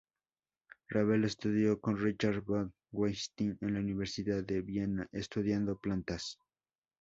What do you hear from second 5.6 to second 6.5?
plantas.